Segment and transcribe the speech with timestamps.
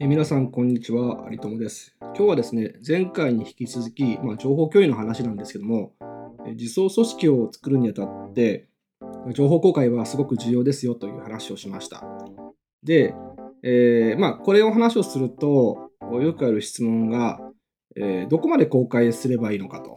[0.00, 1.26] え皆さん、こんにちは。
[1.28, 1.96] 有友です。
[2.00, 5.92] 今日はですね、前回に引き続き、まあ、情報共有の話なんですけども、
[6.54, 8.68] 自走組織を作るにあたって、
[9.34, 12.04] 情報公開はすごく重要ですよという話をしました。
[12.84, 13.12] で、
[13.64, 17.40] えー、まあ、これを話をすると、よくある質問が、
[17.96, 19.96] えー、どこまで公開すればいいのかと、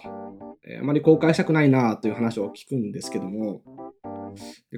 [0.67, 3.61] えー、あまり公開したくないなという話を聞くんですけども、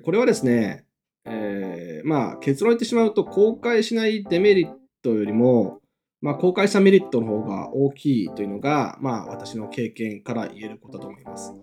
[0.04, 0.84] これはですね、
[1.26, 5.80] え、まあ、結論言ってしまうと、公開しないデメリットトよりも、
[6.21, 11.53] まあ、公開したメリットの方が大きいというのが、まあ、私の経験から言えることだと思います。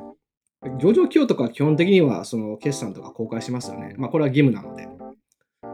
[0.78, 3.94] 上場企業とか基本的にはその決算とか公開しますよね。
[3.96, 4.86] まあ、これは義務なので。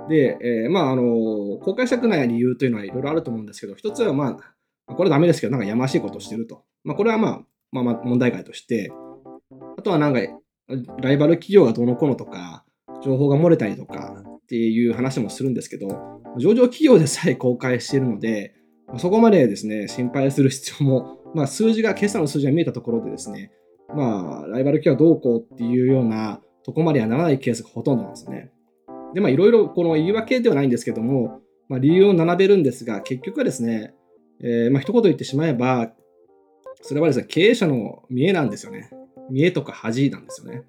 [0.09, 4.39] で、えー、まあ、あの、公開したくない理由というのはいろいろあると思うんですけど、一つはま
[4.89, 6.63] あ、これはダメですけど、なんかやましいことをしてると。
[6.85, 7.41] まあ、これはまあ、
[7.73, 8.93] まあ、まあ問題外として、
[9.77, 10.21] あとはなんか、
[10.99, 12.65] ライバル企業がどうのこうのとか、
[13.03, 15.89] 情報が漏れたりとかっていう話もするんですけど、
[16.39, 18.55] 上場企業でさえ公開しているので、
[18.99, 23.51] そこまでですね、心配する必要も、まあ、数字が、決算の数字が見えたところでですね、
[23.89, 28.53] まあ、ライバル企業はどうこうっていうようなとこまではならないケースがほとんどなんですね。
[29.15, 33.95] で、まあ、いろいろこの言い訳ではないんですけども、まあ、理由を並べるんですが、結局はですね、
[34.41, 35.91] えー、まあ、一言言ってしまえば、
[36.83, 38.91] それはですね、経営者の見栄なんですよね。
[39.33, 40.63] 見栄とか恥なんですよね。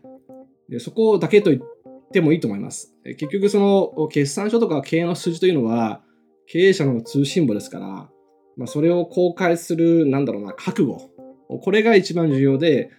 [0.69, 1.76] でそこだけと言って
[2.11, 2.93] てもいいと思います。
[3.03, 6.01] 結局その決算書とか経営の数字というのは
[6.47, 8.09] 経営者の通信簿ですから、
[8.57, 11.11] まあ、それを公開する、なんだろうな、覚悟。
[11.61, 12.89] これが一番重要で、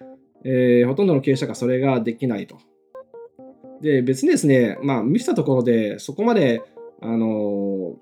[0.44, 2.58] えー、ほとんどの経営者がそれができないと。
[3.82, 6.62] で、別にですね、まあ、見せたところで、そこまで、
[7.00, 7.96] あの、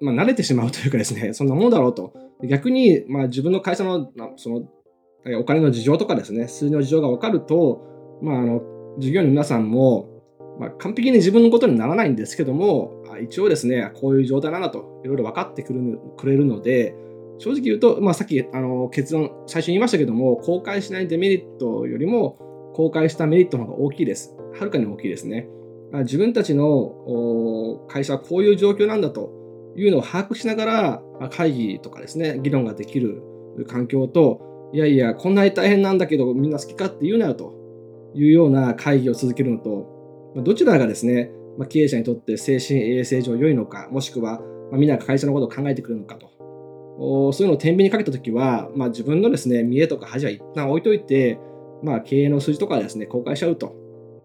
[0.00, 2.12] まあ、慣れてしまうというかですね、そんなものだろうと。
[2.44, 4.68] 逆に、まあ、自分の会社の、その、
[5.40, 8.62] お金の事情とかですね、数字の事情が分かると、まあ、あの、
[8.98, 10.17] 従業の皆さんも、
[10.58, 16.94] まあ、完璧に自分のことにならないんですけども、一応ですね、こういう状態なんだと、いろいろ分かってくるくれるので、
[17.38, 22.36] 正直言うと、まあ、さっきあの結論、最初に言いましたけども、公開しないデメリットよりも、
[22.74, 24.36] 公開したメリットの方が大きいです。
[24.58, 25.48] はるかに大きいですね。
[26.04, 29.32] 自分たちの会社はこういう状況なんだと
[29.76, 33.22] いうのを把握しながら、会議とかですね、議論ができる
[33.66, 37.54] 環境と、いやいや、こんなに大変なんだけど、みんな好きかって言うなよと
[38.14, 39.97] いうような会議を続けるのと、
[40.36, 44.40] どちらがですね、ま経営者にとって精神衛生上良いのか、もしくは、
[44.70, 46.30] まみんなが会社のことを考えてくるのかと。
[46.98, 51.38] そういうのを天秤にかけたときは、まあ、自分のですね、見栄とか恥は一旦置いといて、
[51.82, 53.74] まあ、経営の数字とかですね、公開しちゃうと。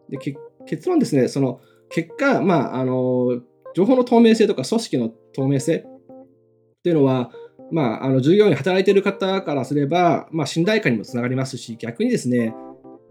[0.10, 0.18] で
[0.66, 3.42] 結論ですね、その結果、まあ、あの、
[3.76, 5.82] 情報の透明性とか組織の透明性っ
[6.84, 7.32] ていうのは、
[7.72, 12.54] まあ、あの従業員働いている方からすれば、まあ、信頼感にもつながりますし、逆にですね、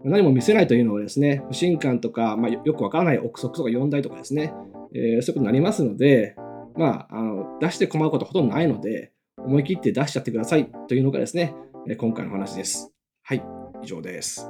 [0.03, 4.53] 何も見せないというのはですね、不信感とか、まあ、よくわからない憶測とか4大とかですね、
[4.93, 6.35] えー、そういうことになりますので、
[6.75, 11.55] まあ、あの出して困ることほとんどないので、思い切って出しちゃってくださいというのがですね、
[11.97, 12.91] 今回の話です。
[13.23, 13.43] はい、
[13.83, 14.49] 以上です。